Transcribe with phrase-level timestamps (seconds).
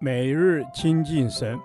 [0.00, 1.58] 每日亲近神，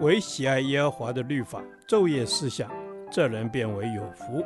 [0.00, 2.70] 唯喜爱耶和华的律法，昼夜思想，
[3.10, 4.44] 这人便为有福。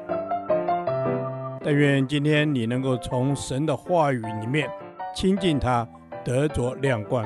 [1.63, 4.69] 但愿今天你能够从神的话语里面
[5.15, 5.89] 亲近他，
[6.25, 7.25] 得着亮光。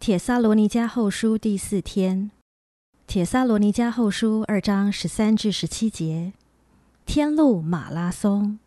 [0.00, 2.32] 帖撒罗尼迦后书第四天，
[3.06, 6.32] 帖撒罗尼迦后书二章十三至十七节。
[7.14, 8.58] 天路马拉松，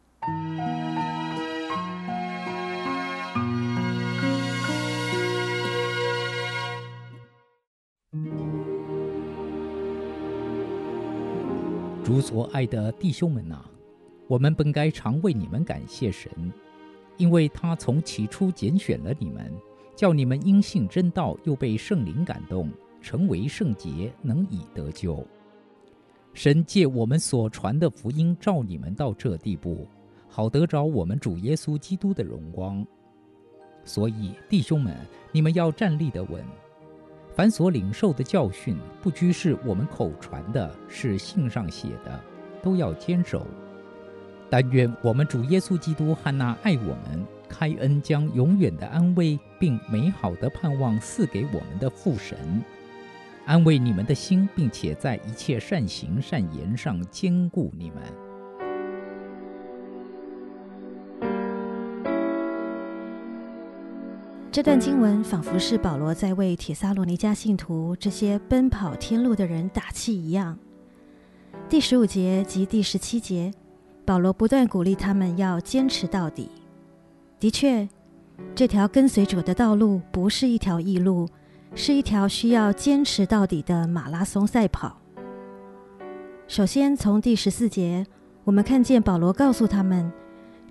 [12.03, 13.65] 主所爱的弟兄们啊，
[14.27, 16.31] 我们本该常为你们感谢神，
[17.17, 19.51] 因为他从起初拣选了你们，
[19.95, 22.69] 叫你们因信真道，又被圣灵感动，
[23.01, 25.25] 成为圣洁，能以得救。
[26.35, 29.87] 神借我们所传的福音，召你们到这地步，
[30.27, 32.85] 好得着我们主耶稣基督的荣光。
[33.85, 34.93] 所以弟兄们，
[35.31, 36.43] 你们要站立得稳。
[37.33, 42.19] 凡所领受的教训，不拘是我们口传的，是信上写的，
[42.61, 43.47] 都要坚守。
[44.49, 52.61] 但愿我们主耶稣基督和那爱我们、开恩将永远的安慰并美好的盼望赐给我们的父神。
[53.45, 58.01] 安慰你们的心，并且在一切善行善言上坚固你们。
[64.51, 70.57] 这段经文仿佛是保罗在为帖撒罗尼迦信徒这些奔跑天路的人打气一样。
[71.69, 73.51] 第十五节及第十七节，
[74.05, 76.49] 保罗不断鼓励他们要坚持到底。
[77.39, 77.87] 的确，
[78.55, 81.27] 这条跟随者的道路不是一条易路。
[81.73, 84.97] 是一条需要坚持到底的马拉松赛跑。
[86.47, 88.05] 首先，从第十四节，
[88.43, 90.11] 我们看见保罗告诉他们，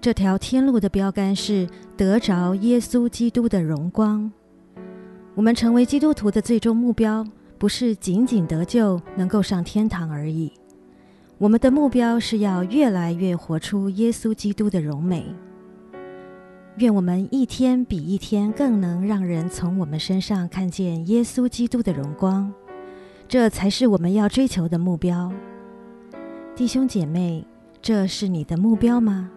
[0.01, 4.31] 这条天路的标杆是得着耶稣基督的荣光。
[5.35, 7.27] 我们成为基督徒的最终目标，
[7.59, 10.53] 不是仅仅得救，能够上天堂而已。
[11.39, 15.35] 我们的目标是要越来越活出耶稣基督的荣美。
[16.79, 22.53] 愿我们一天比一天更能让人从我们身上看见耶稣基督的荣光，
[23.29, 25.33] 这才是我们要追求的目标。
[26.57, 27.47] 弟兄姐妹，
[27.81, 29.31] 这是你的目标吗？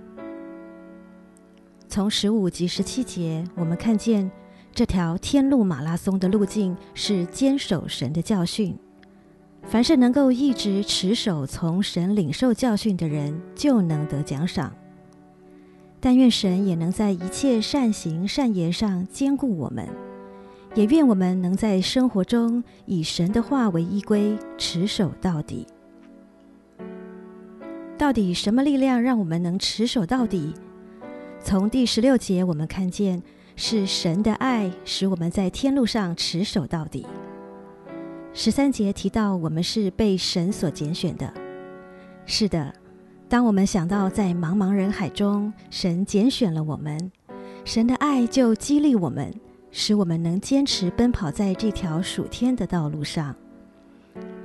[1.87, 4.31] 从十五及十七节，我们看见
[4.73, 8.75] 这条天路马拉松的路径是坚守神的教训。
[9.61, 14.73] 凡是能够一直持守从神领受教训的人，就能得奖赏。
[15.99, 19.87] 但愿神也能在一切善行善言上坚固我们，
[20.75, 25.65] 也愿我们能在生活中以神的话为依归，持守到底。
[27.97, 30.53] 到底什么力量让我们能持守到底？
[31.39, 33.23] 从第十六节我们看见，
[33.55, 37.07] 是神的爱使我们在天路上持守到底。
[38.33, 41.33] 十三节提到我们是被神所拣选的，
[42.27, 42.71] 是的。
[43.29, 47.11] 当我们想到在茫茫人海中，神拣选了我们，
[47.65, 49.33] 神的爱就激励我们，
[49.69, 53.35] 使我们能坚持奔跑在这条属天的道路上。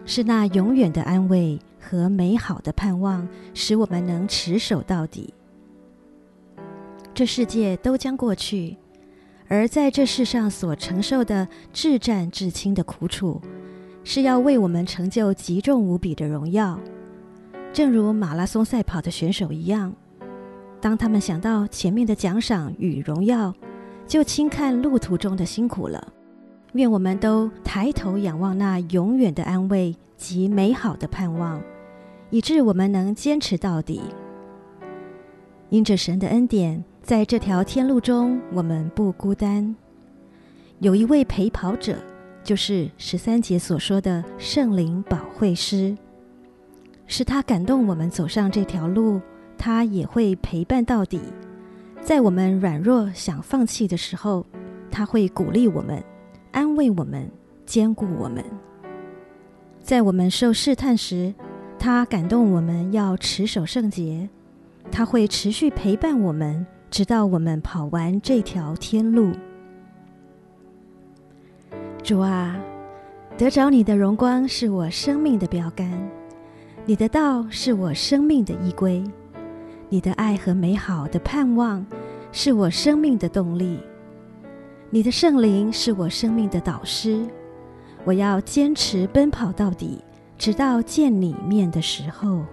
[0.05, 5.33] 是那永远的安慰和美好的盼望，使我们能持守到底。
[7.15, 8.77] 这世界都将过去，
[9.47, 13.41] 而在这世上所承受的至战至轻的苦楚，
[14.03, 16.81] 是要为我们成就极重无比的荣耀。
[17.73, 19.95] 正如马拉松赛跑的选手一样，
[20.79, 23.55] 当他们想到前面的奖赏与荣耀，
[24.07, 26.13] 就轻看路途中的辛苦了。
[26.75, 31.63] 愿我们都抬头仰望那永远的安慰及美好的盼望，
[32.29, 34.03] 以致我们能坚持到底。
[35.71, 39.75] 因着神的恩典，在这条天路中，我们不孤单。
[40.81, 41.97] 有一位陪跑者，
[42.45, 45.97] 就是十三节所说的圣灵保惠师。
[47.07, 49.21] 是他感动我们走上这条路，
[49.59, 51.21] 他也会陪伴到底。
[52.01, 54.45] 在我们软弱想放弃的时候，
[54.91, 56.03] 他会鼓励我们、
[56.51, 57.31] 安慰我们、
[57.65, 58.45] 坚固我们。
[59.81, 61.33] 在我们受试探时，
[61.79, 64.29] 他感动我们要持守圣洁，
[64.91, 69.33] 他会持续陪伴我们，直到我们跑完这条天路。
[72.03, 72.59] 主啊，
[73.37, 75.89] 得着你的荣光是我生命的标杆。
[76.85, 79.05] 你的道是我生命的依归
[79.89, 81.87] 你的爱和美好的盼望
[82.33, 83.79] 是我生命的动力
[84.91, 87.25] 你的圣灵是我生命的导师
[88.05, 90.03] 我要坚持奔跑到底
[90.37, 92.45] 直到见你面的时候。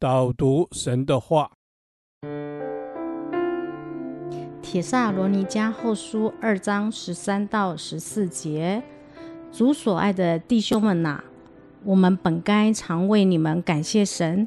[0.00, 1.57] 导读神的话。
[4.70, 8.82] 帖撒罗尼迦后书》二章十三到十四节，
[9.50, 11.24] 主所爱的弟兄们呐，
[11.84, 14.46] 我们本该常为你们感谢神，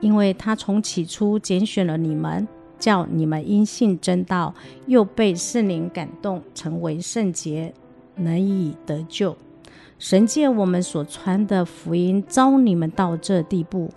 [0.00, 2.48] 因为他从起初拣选了你们，
[2.80, 4.52] 叫你们因信真道，
[4.86, 7.72] 又被圣灵感动，成为圣洁，
[8.16, 9.36] 能以得救。
[10.00, 13.88] 神借我们所传的福音，招你们到这地步。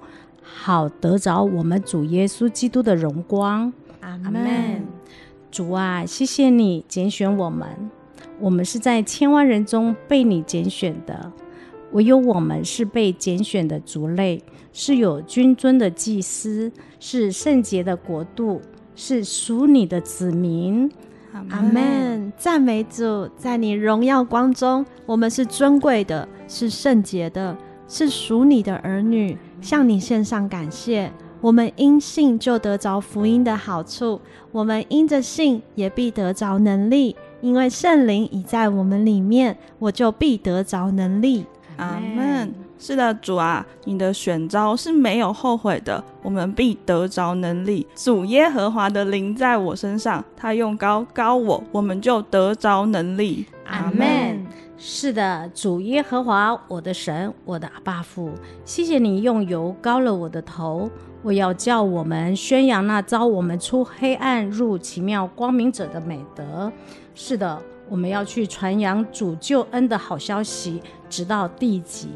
[0.43, 4.92] 好得着我们主耶稣基督的荣光，阿门。
[5.53, 7.67] 主啊，谢谢你拣选我们，
[8.39, 11.31] 我们是在千万人中被你拣选的，
[11.91, 14.41] 唯有我们是被拣选的族类，
[14.71, 18.61] 是有君尊的祭司，是圣洁的国度，
[18.95, 20.91] 是属你的子民，
[21.49, 22.33] 阿门。
[22.35, 27.55] 赞美主，在你荣耀光中，我们是尊贵的，是圣洁的，
[27.87, 29.37] 是属你的儿女。
[29.61, 31.13] 向你献上感谢，
[31.43, 34.21] 我们因信就得着福音的好处，
[34.53, 41.45] 我们因着信也必得着能力，因为圣灵已在我们里面，我就必得着能力。
[41.75, 42.53] 阿门。
[42.79, 47.85] 是的，主啊，你的选召是没有后悔的，我们必得着能力。
[47.93, 53.45] 主耶和华的灵在我身上，他用高高我，我们就得着能力。
[53.65, 54.32] 阿门。
[54.85, 58.31] 是的，主耶和华，我的神，我的阿爸父，
[58.65, 60.89] 谢谢你用油膏了我的头。
[61.21, 66.69] 我要叫我们宣扬那招我们出黑暗入奇妙光明者的美德。
[67.15, 67.57] 是的，
[67.87, 72.09] 我们要去传扬主救恩的好消息，直到地极。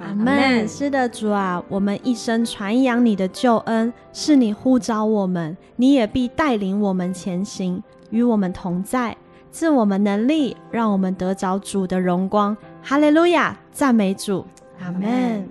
[0.00, 0.66] 阿门。
[0.66, 9.14] 是的，主啊，我们一生传扬你的救恩，是你呼召我们，你也必带领我们前行，与我们同在。
[9.54, 12.56] 赐我们能力，让我们得着主的荣光。
[12.82, 14.44] 哈利路亚，赞美主，
[14.80, 15.48] 阿门。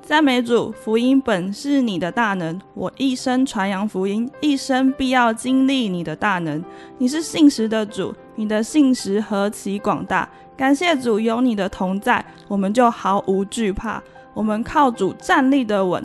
[0.00, 6.64] 赞美主，福音本是你的大能，我一生传扬福音，一生必要经历你的大能。
[6.96, 10.26] 你是信实的主，你的信实何其广大！
[10.56, 14.02] 感谢主有你的同在，我们就毫无惧怕。
[14.32, 16.02] 我们靠主站立的稳，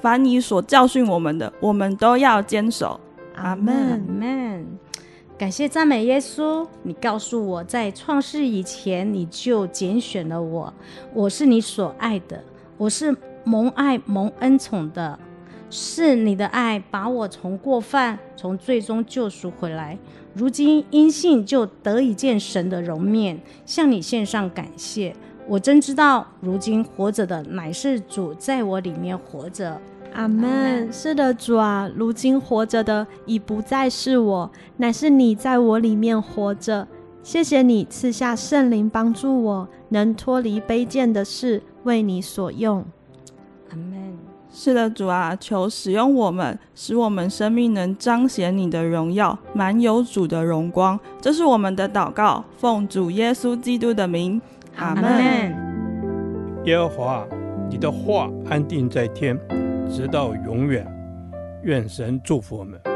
[0.00, 2.98] 凡你所教训我们的，我们都要坚守。
[3.36, 4.78] 阿门，阿门。
[5.42, 10.72] 感谢赞美耶稣，你告诉我在创世以前你就拣选了我，
[11.12, 12.44] 我是你所爱的，
[12.76, 13.12] 我是
[13.42, 15.18] 蒙爱蒙恩宠的，
[15.68, 19.98] 是你的爱把我从过犯从罪中救赎回来，
[20.32, 25.12] 如今因信就得以见神的容面，向你献上感谢。
[25.48, 29.80] 我真知道，如今活着的乃是主在我里面活着。
[30.14, 30.92] 阿门。
[30.92, 36.86] 是的，主啊，如今活着的已不再是我，乃是你在我里面活着。
[37.22, 42.84] 谢谢你赐下圣灵帮助我，能脱离卑贱的事，为你所用。
[43.70, 44.18] 阿门。
[44.54, 50.98] 是的，主啊，求使用我们，使我们生命能彰显你的荣耀，满有主的荣光。
[51.20, 54.40] 这是我们的祷告，奉主耶稣基督的名。
[54.76, 55.54] 阿门。
[56.64, 57.26] 耶和华，
[57.70, 59.38] 你的话安定在天。
[59.90, 60.86] 直到永远，
[61.62, 62.91] 愿神祝福我们。